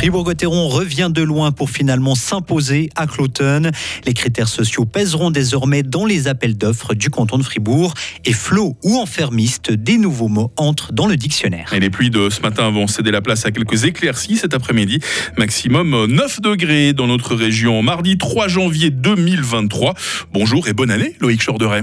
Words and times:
Fribourg-Gotteron 0.00 0.68
revient 0.68 1.10
de 1.12 1.20
loin 1.20 1.52
pour 1.52 1.68
finalement 1.68 2.14
s'imposer 2.14 2.88
à 2.96 3.06
Cloton. 3.06 3.70
Les 4.06 4.14
critères 4.14 4.48
sociaux 4.48 4.86
pèseront 4.86 5.30
désormais 5.30 5.82
dans 5.82 6.06
les 6.06 6.26
appels 6.26 6.56
d'offres 6.56 6.94
du 6.94 7.10
canton 7.10 7.36
de 7.36 7.42
Fribourg 7.42 7.92
et 8.24 8.32
flot 8.32 8.78
ou 8.82 8.96
enfermiste, 8.96 9.70
des 9.70 9.98
nouveaux 9.98 10.28
mots 10.28 10.54
entrent 10.56 10.94
dans 10.94 11.06
le 11.06 11.18
dictionnaire. 11.18 11.74
Et 11.74 11.80
les 11.80 11.90
pluies 11.90 12.08
de 12.08 12.30
ce 12.30 12.40
matin 12.40 12.70
vont 12.70 12.86
céder 12.86 13.10
la 13.10 13.20
place 13.20 13.44
à 13.44 13.50
quelques 13.50 13.84
éclaircies 13.84 14.38
cet 14.38 14.54
après-midi. 14.54 15.00
Maximum 15.36 16.06
9 16.06 16.40
degrés 16.40 16.94
dans 16.94 17.06
notre 17.06 17.34
région. 17.34 17.82
Mardi 17.82 18.16
3 18.16 18.48
janvier 18.48 18.88
2023. 18.88 19.92
Bonjour 20.32 20.66
et 20.66 20.72
bonne 20.72 20.90
année, 20.90 21.14
Loïc 21.20 21.44
Chorderet. 21.44 21.82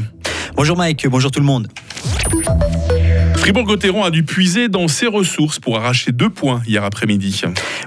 Bonjour 0.55 0.75
Mike, 0.75 1.05
bonjour 1.07 1.29
tout 1.29 1.39
le 1.39 1.45
monde. 1.45 1.67
Fribourg-Gotteron 3.47 4.03
a 4.03 4.11
dû 4.11 4.23
puiser 4.23 4.67
dans 4.67 4.89
ses 4.89 5.07
ressources 5.07 5.57
pour 5.57 5.77
arracher 5.77 6.11
deux 6.11 6.29
points 6.29 6.61
hier 6.67 6.83
après-midi. 6.83 7.43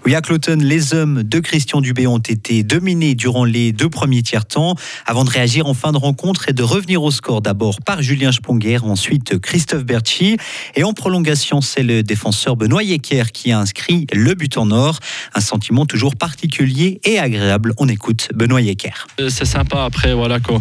Oui, 0.06 0.14
à 0.14 0.22
Cloton, 0.22 0.56
les 0.58 0.94
hommes 0.94 1.22
de 1.22 1.38
Christian 1.38 1.82
Dubé 1.82 2.06
ont 2.06 2.16
été 2.16 2.62
dominés 2.62 3.14
durant 3.14 3.44
les 3.44 3.72
deux 3.72 3.90
premiers 3.90 4.22
tiers-temps 4.22 4.74
avant 5.04 5.22
de 5.22 5.28
réagir 5.28 5.66
en 5.66 5.74
fin 5.74 5.92
de 5.92 5.98
rencontre 5.98 6.48
et 6.48 6.54
de 6.54 6.62
revenir 6.62 7.02
au 7.02 7.10
score 7.10 7.42
d'abord 7.42 7.82
par 7.82 8.00
Julien 8.00 8.32
Sponger, 8.32 8.78
ensuite 8.82 9.38
Christophe 9.38 9.84
Berchi. 9.84 10.38
Et 10.76 10.82
en 10.82 10.94
prolongation, 10.94 11.60
c'est 11.60 11.82
le 11.82 12.02
défenseur 12.02 12.56
Benoît 12.56 12.82
Yecker 12.82 13.24
qui 13.30 13.52
a 13.52 13.58
inscrit 13.58 14.06
le 14.14 14.32
but 14.32 14.56
en 14.56 14.70
or. 14.70 14.98
Un 15.34 15.40
sentiment 15.42 15.84
toujours 15.84 16.16
particulier 16.16 17.02
et 17.04 17.18
agréable. 17.18 17.74
On 17.76 17.88
écoute 17.88 18.30
Benoît 18.34 18.62
Yecker. 18.62 19.08
Euh, 19.20 19.28
c'est 19.28 19.44
sympa 19.44 19.84
après, 19.84 20.14
voilà, 20.14 20.40
qu'au 20.40 20.58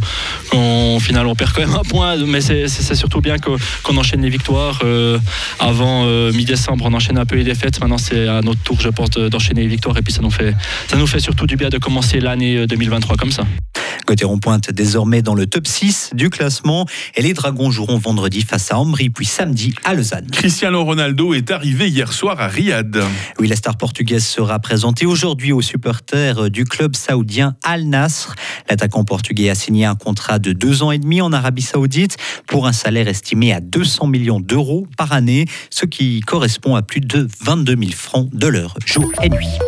final 0.99 1.25
on 1.25 1.35
perd 1.35 1.53
quand 1.53 1.61
même 1.61 1.75
un 1.75 1.83
point, 1.83 2.17
mais 2.17 2.41
c'est 2.41 2.95
surtout 2.95 3.21
bien 3.21 3.37
qu'on 3.37 3.95
enchaîne 3.95 4.23
les 4.23 4.29
victoires. 4.29 4.81
Euh, 4.89 5.19
avant 5.59 6.05
euh, 6.05 6.31
mi-décembre, 6.33 6.85
on 6.87 6.93
enchaîne 6.93 7.17
un 7.17 7.25
peu 7.25 7.35
les 7.35 7.43
défaites. 7.43 7.79
Maintenant, 7.79 7.97
c'est 7.97 8.27
à 8.27 8.41
notre 8.41 8.61
tour, 8.61 8.79
je 8.81 8.89
pense, 8.89 9.09
d'enchaîner 9.11 9.61
les 9.61 9.67
victoires. 9.67 9.97
Et 9.97 10.01
puis, 10.01 10.13
ça 10.13 10.21
nous 10.21 10.31
fait, 10.31 10.55
ça 10.87 10.97
nous 10.97 11.07
fait 11.07 11.19
surtout 11.19 11.45
du 11.47 11.55
bien 11.55 11.69
de 11.69 11.77
commencer 11.77 12.19
l'année 12.19 12.65
2023 12.67 13.13
euh, 13.13 13.17
comme 13.17 13.31
ça. 13.31 13.43
Gauthieron 14.09 14.39
pointe 14.39 14.71
désormais 14.71 15.21
dans 15.21 15.35
le 15.35 15.45
top 15.45 15.67
6 15.67 16.13
du 16.15 16.31
classement 16.31 16.87
et 17.13 17.21
les 17.21 17.33
Dragons 17.33 17.69
joueront 17.69 17.99
vendredi 17.99 18.41
face 18.41 18.71
à 18.71 18.79
Ambry 18.79 19.11
puis 19.11 19.27
samedi 19.27 19.75
à 19.83 19.93
Lausanne. 19.93 20.25
Cristiano 20.31 20.83
Ronaldo 20.83 21.35
est 21.35 21.51
arrivé 21.51 21.89
hier 21.89 22.11
soir 22.11 22.41
à 22.41 22.47
Riyad. 22.47 23.03
Oui, 23.37 23.47
la 23.47 23.55
star 23.55 23.77
portugaise 23.77 24.25
sera 24.25 24.57
présentée 24.57 25.05
aujourd'hui 25.05 25.51
aux 25.51 25.61
supporters 25.61 26.49
du 26.49 26.65
club 26.65 26.95
saoudien 26.95 27.55
Al 27.63 27.83
Nasr. 27.83 28.33
L'attaquant 28.67 29.03
portugais 29.03 29.51
a 29.51 29.53
signé 29.53 29.85
un 29.85 29.93
contrat 29.93 30.39
de 30.39 30.53
deux 30.53 30.81
ans 30.81 30.89
et 30.89 30.97
demi 30.97 31.21
en 31.21 31.31
Arabie 31.31 31.61
saoudite 31.61 32.17
pour 32.47 32.65
un 32.65 32.73
salaire 32.73 33.07
estimé 33.07 33.53
à 33.53 33.59
200 33.61 34.07
millions 34.07 34.39
d'euros 34.39 34.87
par 34.97 35.13
année, 35.13 35.45
ce 35.69 35.85
qui 35.85 36.21
correspond 36.21 36.73
à 36.73 36.81
plus 36.81 37.01
de 37.01 37.27
22 37.41 37.77
000 37.79 37.91
francs 37.91 38.27
de 38.33 38.47
l'heure, 38.47 38.73
jour 38.87 39.11
et 39.21 39.29
nuit. 39.29 39.59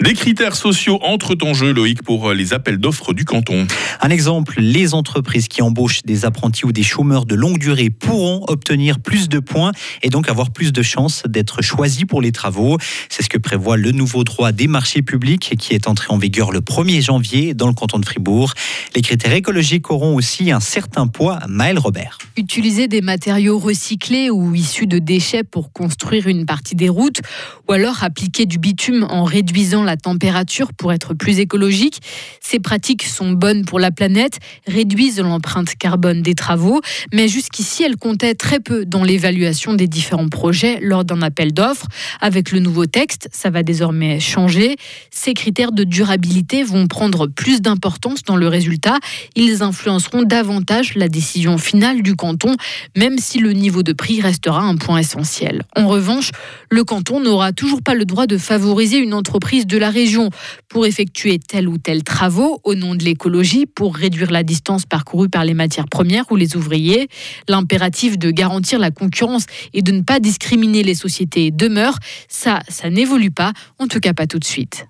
Des 0.00 0.14
critères 0.14 0.56
sociaux 0.56 0.98
entrent 1.02 1.36
en 1.42 1.54
jeu, 1.54 1.72
Loïc, 1.72 2.02
pour 2.02 2.32
les 2.32 2.52
appels 2.52 2.78
d'offres 2.78 3.12
du 3.12 3.24
canton. 3.24 3.66
Un 4.00 4.10
exemple, 4.10 4.54
les 4.58 4.94
entreprises 4.94 5.46
qui 5.46 5.62
embauchent 5.62 6.02
des 6.02 6.24
apprentis 6.24 6.64
ou 6.64 6.72
des 6.72 6.82
chômeurs 6.82 7.26
de 7.26 7.34
longue 7.34 7.58
durée 7.58 7.90
pourront 7.90 8.44
obtenir 8.48 8.98
plus 8.98 9.28
de 9.28 9.38
points 9.38 9.72
et 10.02 10.08
donc 10.08 10.28
avoir 10.28 10.50
plus 10.50 10.72
de 10.72 10.82
chances 10.82 11.22
d'être 11.28 11.62
choisis 11.62 12.06
pour 12.06 12.22
les 12.22 12.32
travaux. 12.32 12.78
C'est 13.08 13.22
ce 13.22 13.28
que 13.28 13.38
prévoit 13.38 13.76
le 13.76 13.92
nouveau 13.92 14.24
droit 14.24 14.52
des 14.52 14.66
marchés 14.66 15.02
publics 15.02 15.54
qui 15.58 15.74
est 15.74 15.86
entré 15.86 16.06
en 16.08 16.18
vigueur 16.18 16.50
le 16.50 16.60
1er 16.60 17.02
janvier 17.02 17.54
dans 17.54 17.68
le 17.68 17.74
canton 17.74 17.98
de 17.98 18.04
Fribourg. 18.04 18.54
Les 18.96 19.02
critères 19.02 19.34
écologiques 19.34 19.90
auront 19.90 20.16
aussi 20.16 20.50
un 20.50 20.60
certain 20.60 21.06
poids. 21.06 21.38
Maël 21.48 21.78
Robert. 21.78 22.18
Utiliser 22.36 22.88
des 22.88 23.02
matériaux 23.02 23.58
recyclés 23.58 24.30
ou 24.30 24.54
issus 24.54 24.86
de 24.86 24.98
déchets 24.98 25.44
pour 25.44 25.72
construire 25.72 26.26
une 26.26 26.46
partie 26.46 26.74
des 26.74 26.88
routes 26.88 27.20
ou 27.68 27.72
alors 27.72 28.02
appliquer 28.02 28.46
du 28.46 28.58
bitume 28.58 29.06
en 29.08 29.24
réduisant 29.24 29.59
la 29.84 29.96
température 29.96 30.72
pour 30.72 30.92
être 30.92 31.14
plus 31.14 31.38
écologique. 31.38 32.00
Ces 32.40 32.58
pratiques 32.58 33.04
sont 33.04 33.32
bonnes 33.32 33.64
pour 33.64 33.78
la 33.78 33.90
planète, 33.90 34.38
réduisent 34.66 35.20
l'empreinte 35.20 35.74
carbone 35.78 36.22
des 36.22 36.34
travaux, 36.34 36.80
mais 37.12 37.28
jusqu'ici, 37.28 37.82
elles 37.82 37.96
comptaient 37.96 38.34
très 38.34 38.60
peu 38.60 38.84
dans 38.86 39.04
l'évaluation 39.04 39.74
des 39.74 39.86
différents 39.86 40.28
projets 40.28 40.78
lors 40.80 41.04
d'un 41.04 41.22
appel 41.22 41.52
d'offres. 41.52 41.86
Avec 42.20 42.52
le 42.52 42.60
nouveau 42.60 42.86
texte, 42.86 43.28
ça 43.32 43.50
va 43.50 43.62
désormais 43.62 44.18
changer. 44.18 44.76
Ces 45.10 45.34
critères 45.34 45.72
de 45.72 45.84
durabilité 45.84 46.62
vont 46.62 46.86
prendre 46.86 47.26
plus 47.26 47.60
d'importance 47.60 48.22
dans 48.22 48.36
le 48.36 48.48
résultat. 48.48 48.98
Ils 49.36 49.62
influenceront 49.62 50.22
davantage 50.22 50.94
la 50.94 51.08
décision 51.08 51.58
finale 51.58 52.02
du 52.02 52.16
canton, 52.16 52.56
même 52.96 53.18
si 53.18 53.38
le 53.38 53.52
niveau 53.52 53.82
de 53.82 53.92
prix 53.92 54.20
restera 54.20 54.62
un 54.62 54.76
point 54.76 54.98
essentiel. 54.98 55.62
En 55.76 55.86
revanche, 55.86 56.30
le 56.70 56.82
canton 56.82 57.20
n'aura 57.20 57.52
toujours 57.52 57.82
pas 57.82 57.94
le 57.94 58.04
droit 58.04 58.26
de 58.26 58.38
favoriser 58.38 58.96
une 58.98 59.14
entreprise 59.14 59.39
de 59.40 59.78
la 59.78 59.90
région 59.90 60.30
pour 60.68 60.86
effectuer 60.86 61.38
tel 61.38 61.68
ou 61.68 61.78
tel 61.78 62.04
travaux 62.04 62.60
au 62.62 62.74
nom 62.74 62.94
de 62.94 63.02
l'écologie, 63.02 63.66
pour 63.66 63.96
réduire 63.96 64.30
la 64.30 64.42
distance 64.42 64.86
parcourue 64.86 65.28
par 65.28 65.44
les 65.44 65.54
matières 65.54 65.88
premières 65.88 66.30
ou 66.30 66.36
les 66.36 66.56
ouvriers. 66.56 67.08
L'impératif 67.48 68.18
de 68.18 68.30
garantir 68.30 68.78
la 68.78 68.90
concurrence 68.90 69.46
et 69.72 69.82
de 69.82 69.92
ne 69.92 70.02
pas 70.02 70.20
discriminer 70.20 70.82
les 70.82 70.94
sociétés 70.94 71.50
demeure. 71.50 71.98
Ça, 72.28 72.60
ça 72.68 72.90
n'évolue 72.90 73.32
pas, 73.32 73.52
en 73.78 73.88
tout 73.88 73.98
cas 73.98 74.12
pas 74.12 74.26
tout 74.26 74.38
de 74.38 74.44
suite. 74.44 74.86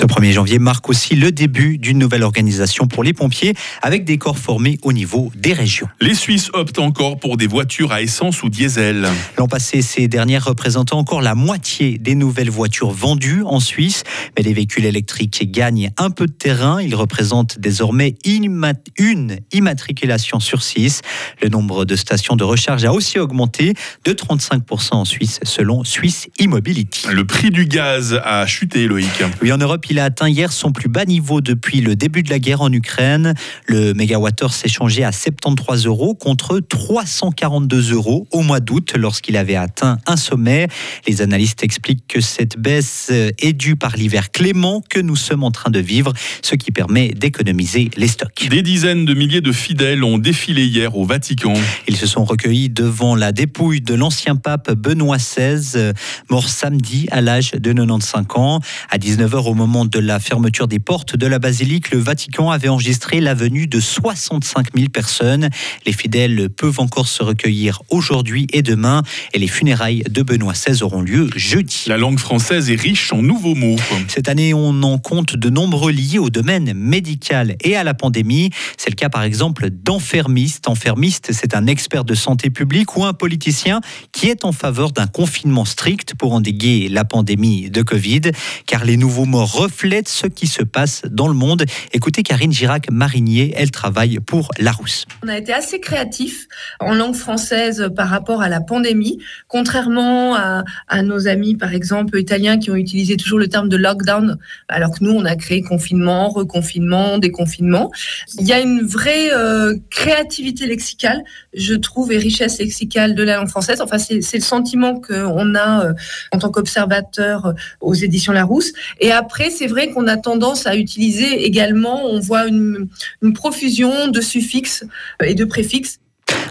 Ce 0.00 0.06
1er 0.06 0.32
janvier 0.32 0.58
marque 0.58 0.88
aussi 0.88 1.14
le 1.14 1.30
début 1.30 1.76
d'une 1.76 1.98
nouvelle 1.98 2.22
organisation 2.22 2.86
pour 2.86 3.04
les 3.04 3.12
pompiers 3.12 3.52
avec 3.82 4.04
des 4.04 4.16
corps 4.16 4.38
formés 4.38 4.78
au 4.80 4.94
niveau 4.94 5.30
des 5.36 5.52
régions. 5.52 5.88
Les 6.00 6.14
Suisses 6.14 6.48
optent 6.54 6.78
encore 6.78 7.18
pour 7.20 7.36
des 7.36 7.46
voitures 7.46 7.92
à 7.92 8.00
essence 8.00 8.42
ou 8.42 8.48
diesel. 8.48 9.06
L'an 9.36 9.46
passé, 9.46 9.82
ces 9.82 10.08
dernières 10.08 10.46
représentaient 10.46 10.94
encore 10.94 11.20
la 11.20 11.34
moitié 11.34 11.98
des 11.98 12.14
nouvelles 12.14 12.48
voitures 12.48 12.92
vendues 12.92 13.42
en 13.44 13.60
Suisse. 13.60 14.04
Mais 14.38 14.42
les 14.42 14.54
véhicules 14.54 14.86
électriques 14.86 15.50
gagnent 15.50 15.90
un 15.98 16.08
peu 16.08 16.24
de 16.24 16.32
terrain. 16.32 16.80
Ils 16.80 16.94
représentent 16.94 17.58
désormais 17.58 18.14
une 18.24 19.38
immatriculation 19.52 20.40
sur 20.40 20.62
six. 20.62 21.02
Le 21.42 21.50
nombre 21.50 21.84
de 21.84 21.94
stations 21.94 22.36
de 22.36 22.44
recharge 22.44 22.86
a 22.86 22.94
aussi 22.94 23.18
augmenté 23.18 23.74
de 24.06 24.12
35% 24.14 24.94
en 24.94 25.04
Suisse 25.04 25.40
selon 25.42 25.84
Swiss 25.84 26.28
Immobility. 26.38 27.06
Le 27.12 27.26
prix 27.26 27.50
du 27.50 27.66
gaz 27.66 28.18
a 28.24 28.46
chuté, 28.46 28.86
Loïc. 28.86 29.10
Oui, 29.42 29.52
en 29.52 29.58
Europe, 29.58 29.89
il 29.90 29.98
a 29.98 30.04
atteint 30.04 30.28
hier 30.28 30.52
son 30.52 30.70
plus 30.70 30.88
bas 30.88 31.04
niveau 31.04 31.40
depuis 31.40 31.80
le 31.80 31.96
début 31.96 32.22
de 32.22 32.30
la 32.30 32.38
guerre 32.38 32.62
en 32.62 32.72
Ukraine. 32.72 33.34
Le 33.66 33.92
mégawattheure 33.92 34.52
s'est 34.52 34.68
changé 34.68 35.02
à 35.02 35.10
73 35.10 35.86
euros 35.86 36.14
contre 36.14 36.60
342 36.60 37.92
euros 37.92 38.28
au 38.30 38.42
mois 38.42 38.60
d'août 38.60 38.94
lorsqu'il 38.96 39.36
avait 39.36 39.56
atteint 39.56 39.98
un 40.06 40.16
sommet. 40.16 40.68
Les 41.08 41.22
analystes 41.22 41.64
expliquent 41.64 42.06
que 42.06 42.20
cette 42.20 42.56
baisse 42.56 43.10
est 43.10 43.52
due 43.52 43.74
par 43.74 43.96
l'hiver 43.96 44.30
clément 44.30 44.80
que 44.88 45.00
nous 45.00 45.16
sommes 45.16 45.42
en 45.42 45.50
train 45.50 45.70
de 45.70 45.80
vivre, 45.80 46.12
ce 46.42 46.54
qui 46.54 46.70
permet 46.70 47.08
d'économiser 47.08 47.90
les 47.96 48.08
stocks. 48.08 48.48
Des 48.48 48.62
dizaines 48.62 49.04
de 49.04 49.14
milliers 49.14 49.40
de 49.40 49.52
fidèles 49.52 50.04
ont 50.04 50.18
défilé 50.18 50.66
hier 50.66 50.96
au 50.96 51.04
Vatican. 51.04 51.54
Ils 51.88 51.96
se 51.96 52.06
sont 52.06 52.24
recueillis 52.24 52.70
devant 52.70 53.16
la 53.16 53.32
dépouille 53.32 53.80
de 53.80 53.94
l'ancien 53.94 54.36
pape 54.36 54.72
Benoît 54.72 55.16
XVI, 55.16 55.92
mort 56.28 56.48
samedi 56.48 57.08
à 57.10 57.20
l'âge 57.20 57.52
de 57.52 57.72
95 57.72 58.26
ans. 58.36 58.60
À 58.88 58.98
19h 58.98 59.48
au 59.48 59.54
moment 59.54 59.79
moment 59.80 59.88
de 59.88 59.98
la 59.98 60.20
fermeture 60.20 60.68
des 60.68 60.78
portes 60.78 61.16
de 61.16 61.26
la 61.26 61.38
basilique, 61.38 61.90
le 61.90 61.98
Vatican 61.98 62.50
avait 62.50 62.68
enregistré 62.68 63.20
la 63.20 63.34
venue 63.34 63.66
de 63.66 63.80
65 63.80 64.76
000 64.76 64.88
personnes. 64.88 65.48
Les 65.86 65.92
fidèles 65.92 66.50
peuvent 66.50 66.80
encore 66.80 67.08
se 67.08 67.22
recueillir 67.22 67.80
aujourd'hui 67.88 68.46
et 68.52 68.62
demain 68.62 69.02
et 69.32 69.38
les 69.38 69.46
funérailles 69.46 70.02
de 70.10 70.22
Benoît 70.22 70.52
XVI 70.52 70.82
auront 70.82 71.00
lieu 71.00 71.30
jeudi. 71.34 71.84
La 71.86 71.96
langue 71.96 72.18
française 72.18 72.70
est 72.70 72.80
riche 72.80 73.12
en 73.12 73.22
nouveaux 73.22 73.54
mots. 73.54 73.76
Cette 74.08 74.28
année, 74.28 74.52
on 74.52 74.82
en 74.82 74.98
compte 74.98 75.36
de 75.36 75.48
nombreux 75.48 75.92
liés 75.92 76.18
au 76.18 76.30
domaine 76.30 76.74
médical 76.74 77.56
et 77.62 77.76
à 77.76 77.84
la 77.84 77.94
pandémie. 77.94 78.50
C'est 78.76 78.90
le 78.90 78.96
cas 78.96 79.08
par 79.08 79.22
exemple 79.22 79.70
d'enfermiste. 79.70 80.68
Enfermiste, 80.68 81.30
c'est 81.32 81.54
un 81.54 81.66
expert 81.66 82.04
de 82.04 82.14
santé 82.14 82.50
publique 82.50 82.96
ou 82.96 83.04
un 83.04 83.14
politicien 83.14 83.80
qui 84.12 84.28
est 84.28 84.44
en 84.44 84.52
faveur 84.52 84.92
d'un 84.92 85.06
confinement 85.06 85.64
strict 85.64 86.14
pour 86.16 86.34
endiguer 86.34 86.88
la 86.88 87.04
pandémie 87.04 87.70
de 87.70 87.82
Covid, 87.82 88.32
car 88.66 88.84
les 88.84 88.96
nouveaux 88.96 89.24
morts 89.26 89.59
reflète 89.60 90.08
ce 90.08 90.26
qui 90.26 90.46
se 90.46 90.62
passe 90.62 91.02
dans 91.10 91.28
le 91.28 91.34
monde. 91.34 91.64
Écoutez 91.92 92.22
Karine 92.22 92.50
Girac-Marinier, 92.50 93.52
elle 93.56 93.70
travaille 93.70 94.18
pour 94.18 94.50
Larousse. 94.58 95.04
On 95.22 95.28
a 95.28 95.36
été 95.36 95.52
assez 95.52 95.80
créatif 95.80 96.46
en 96.80 96.94
langue 96.94 97.14
française 97.14 97.90
par 97.94 98.08
rapport 98.08 98.40
à 98.40 98.48
la 98.48 98.62
pandémie, 98.62 99.18
contrairement 99.48 100.34
à, 100.34 101.02
nos 101.02 101.28
amis, 101.28 101.56
par 101.56 101.74
exemple, 101.74 102.18
italiens 102.18 102.58
qui 102.58 102.70
ont 102.70 102.76
utilisé 102.76 103.18
toujours 103.18 103.38
le 103.38 103.48
terme 103.48 103.68
de 103.68 103.76
lockdown, 103.76 104.38
alors 104.68 104.92
que 104.98 105.04
nous, 105.04 105.12
on 105.12 105.26
a 105.26 105.36
créé 105.36 105.60
confinement, 105.60 106.30
reconfinement, 106.30 107.18
déconfinement. 107.18 107.90
Il 108.38 108.46
y 108.46 108.54
a 108.54 108.60
une 108.60 108.80
vraie 108.80 109.30
euh, 109.34 109.76
créativité 109.90 110.66
lexicale, 110.66 111.22
je 111.52 111.74
trouve, 111.74 112.12
et 112.12 112.18
richesse 112.18 112.58
lexicale 112.58 113.14
de 113.14 113.22
la 113.22 113.36
langue 113.36 113.48
française. 113.48 113.82
Enfin, 113.82 113.98
c'est 113.98 114.14
le 114.14 114.40
sentiment 114.40 115.00
qu'on 115.00 115.54
a 115.54 115.84
euh, 115.84 115.92
en 116.32 116.38
tant 116.38 116.50
qu'observateur 116.50 117.46
euh, 117.46 117.52
aux 117.82 117.94
éditions 117.94 118.32
Larousse. 118.32 118.72
Et 119.00 119.12
après, 119.12 119.49
c'est 119.50 119.66
vrai 119.66 119.90
qu'on 119.90 120.06
a 120.06 120.16
tendance 120.16 120.66
à 120.66 120.76
utiliser 120.76 121.44
également, 121.44 122.06
on 122.06 122.20
voit 122.20 122.46
une, 122.46 122.88
une 123.22 123.32
profusion 123.32 124.08
de 124.08 124.20
suffixes 124.20 124.84
et 125.24 125.34
de 125.34 125.44
préfixes 125.44 126.00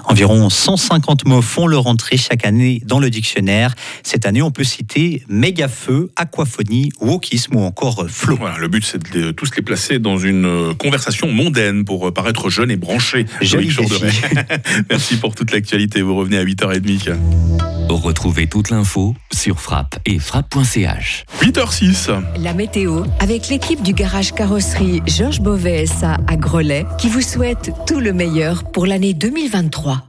Environ 0.06 0.50
150 0.50 1.26
mots 1.26 1.42
font 1.42 1.68
leur 1.68 1.88
entrée 1.88 2.18
chaque 2.18 2.46
année 2.46 2.82
dans 2.86 3.00
le 3.00 3.10
dictionnaire. 3.10 3.76
Cette 4.04 4.26
année, 4.26 4.42
on 4.42 4.52
peut 4.52 4.64
citer 4.64 5.24
méga-feu, 5.30 6.10
aquaphonie, 6.16 6.92
wokisme 7.00 7.56
ou 7.56 7.62
encore 7.62 8.08
flow. 8.10 8.38
Voilà, 8.40 8.58
le 8.58 8.68
but, 8.68 8.84
c'est 8.84 9.12
de 9.12 9.32
tous 9.32 9.56
les 9.56 9.62
placer 9.62 10.00
dans 10.00 10.18
une 10.18 10.46
euh, 10.46 10.74
conversation 10.74 11.28
mondaine 11.28 11.86
pour 11.86 12.08
euh, 12.08 12.12
paraître 12.12 12.50
jeune 12.50 12.72
et 12.72 12.78
branché. 12.78 13.26
Merci 14.90 15.18
pour 15.18 15.36
toute 15.36 15.52
l'actualité. 15.52 16.02
Vous 16.02 16.16
revenez 16.16 16.38
à 16.38 16.44
8h30. 16.44 17.69
Retrouvez 17.90 18.46
toute 18.46 18.70
l'info 18.70 19.16
sur 19.32 19.60
frappe 19.60 19.98
et 20.06 20.20
frappe.ch. 20.20 21.26
8h06. 21.42 22.22
La 22.38 22.54
météo 22.54 23.04
avec 23.20 23.50
l'équipe 23.50 23.82
du 23.82 23.94
garage 23.94 24.32
carrosserie 24.32 25.02
Georges 25.08 25.42
Beauvais 25.42 25.88
SA 25.88 26.18
à 26.28 26.36
Grelais 26.36 26.86
qui 27.00 27.10
vous 27.10 27.22
souhaite 27.22 27.72
tout 27.88 28.00
le 28.00 28.14
meilleur 28.14 28.64
pour 28.64 28.86
l'année 28.86 29.16
2023. 29.16 30.04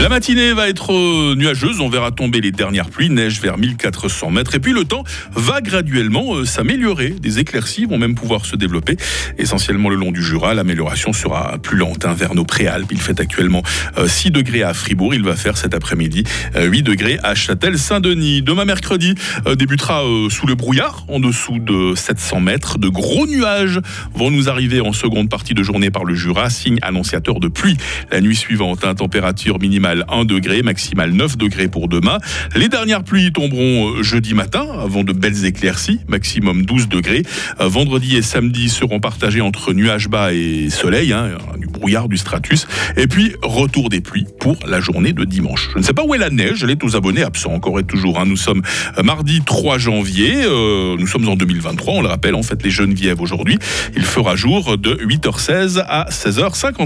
La 0.00 0.08
matinée 0.08 0.54
va 0.54 0.70
être 0.70 0.94
euh, 0.94 1.34
nuageuse, 1.36 1.78
on 1.80 1.90
verra 1.90 2.10
tomber 2.10 2.40
les 2.40 2.52
dernières 2.52 2.88
pluies, 2.88 3.10
neige 3.10 3.38
vers 3.42 3.58
1400 3.58 4.30
mètres, 4.30 4.54
et 4.54 4.58
puis 4.58 4.72
le 4.72 4.84
temps 4.84 5.04
va 5.34 5.60
graduellement 5.60 6.36
euh, 6.36 6.46
s'améliorer. 6.46 7.10
Des 7.10 7.38
éclaircies 7.38 7.84
vont 7.84 7.98
même 7.98 8.14
pouvoir 8.14 8.46
se 8.46 8.56
développer, 8.56 8.96
essentiellement 9.36 9.90
le 9.90 9.96
long 9.96 10.10
du 10.10 10.22
Jura. 10.22 10.54
L'amélioration 10.54 11.12
sera 11.12 11.58
plus 11.58 11.76
lente 11.76 12.06
hein, 12.06 12.14
vers 12.14 12.34
nos 12.34 12.46
préalpes. 12.46 12.90
Il 12.90 13.00
fait 13.00 13.20
actuellement 13.20 13.62
euh, 13.98 14.08
6 14.08 14.30
degrés 14.30 14.62
à 14.62 14.72
Fribourg, 14.72 15.14
il 15.14 15.22
va 15.22 15.36
faire 15.36 15.58
cet 15.58 15.74
après-midi 15.74 16.24
euh, 16.56 16.64
8 16.64 16.82
degrés 16.82 17.18
à 17.22 17.34
Châtel-Saint-Denis. 17.34 18.40
Demain 18.40 18.64
mercredi 18.64 19.14
euh, 19.46 19.54
débutera 19.54 20.04
euh, 20.06 20.30
sous 20.30 20.46
le 20.46 20.54
brouillard, 20.54 21.04
en 21.08 21.20
dessous 21.20 21.58
de 21.58 21.94
700 21.94 22.40
mètres. 22.40 22.78
De 22.78 22.88
gros 22.88 23.26
nuages 23.26 23.80
vont 24.14 24.30
nous 24.30 24.48
arriver 24.48 24.80
en 24.80 24.94
seconde 24.94 25.28
partie 25.28 25.52
de 25.52 25.62
journée 25.62 25.90
par 25.90 26.06
le 26.06 26.14
Jura, 26.14 26.48
signe 26.48 26.78
annonciateur 26.80 27.38
de 27.38 27.48
pluie. 27.48 27.76
La 28.10 28.22
nuit 28.22 28.36
suivante, 28.36 28.82
hein, 28.82 28.94
température 28.94 29.60
minimale 29.60 29.89
1 30.08 30.24
degré, 30.24 30.62
maximale 30.62 31.12
9 31.12 31.36
degrés 31.36 31.68
pour 31.68 31.88
demain. 31.88 32.18
Les 32.56 32.68
dernières 32.68 33.02
pluies 33.02 33.32
tomberont 33.32 33.96
euh, 33.96 34.02
jeudi 34.02 34.34
matin, 34.34 34.66
avant 34.82 35.04
de 35.04 35.12
belles 35.12 35.44
éclaircies, 35.44 36.00
maximum 36.08 36.64
12 36.64 36.88
degrés. 36.88 37.22
Euh, 37.60 37.68
Vendredi 37.68 38.16
et 38.16 38.22
samedi 38.22 38.68
seront 38.68 39.00
partagés 39.00 39.40
entre 39.40 39.72
nuages 39.72 40.08
bas 40.08 40.32
et 40.32 40.68
soleil, 40.70 41.12
hein, 41.12 41.30
du 41.58 41.66
brouillard, 41.66 42.08
du 42.08 42.16
stratus. 42.16 42.66
Et 42.96 43.06
puis, 43.06 43.34
retour 43.42 43.88
des 43.88 44.00
pluies 44.00 44.26
pour 44.40 44.56
la 44.66 44.80
journée 44.80 45.12
de 45.12 45.24
dimanche. 45.24 45.70
Je 45.72 45.78
ne 45.78 45.82
sais 45.82 45.92
pas 45.92 46.04
où 46.04 46.14
est 46.14 46.18
la 46.18 46.30
neige, 46.30 46.62
elle 46.62 46.70
est 46.70 46.82
aux 46.84 46.96
abonnés 46.96 47.22
absents 47.22 47.52
encore 47.52 47.78
et 47.78 47.84
toujours. 47.84 48.18
hein. 48.20 48.24
Nous 48.26 48.36
sommes 48.36 48.62
euh, 48.98 49.02
mardi 49.02 49.42
3 49.44 49.78
janvier, 49.78 50.34
nous 50.98 51.06
sommes 51.06 51.28
en 51.28 51.36
2023, 51.36 51.94
on 51.94 52.02
le 52.02 52.08
rappelle, 52.08 52.34
en 52.34 52.42
fait 52.42 52.62
les 52.62 52.70
Genevièves 52.70 53.20
aujourd'hui. 53.20 53.58
Il 53.96 54.04
fera 54.04 54.36
jour 54.36 54.76
de 54.78 54.94
8h16 54.94 55.84
à 55.88 56.06
16h50. 56.10 56.74